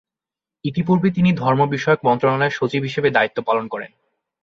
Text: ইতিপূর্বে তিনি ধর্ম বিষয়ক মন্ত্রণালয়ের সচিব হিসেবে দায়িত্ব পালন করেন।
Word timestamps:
ইতিপূর্বে 0.65 1.09
তিনি 1.11 1.29
ধর্ম 1.33 1.61
বিষয়ক 1.69 1.99
মন্ত্রণালয়ের 2.05 2.57
সচিব 2.59 2.81
হিসেবে 2.83 3.09
দায়িত্ব 3.09 3.37
পালন 3.47 3.65
করেন। 3.67 3.91